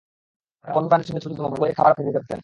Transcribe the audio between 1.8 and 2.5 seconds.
খেতে দিতে পারতেন।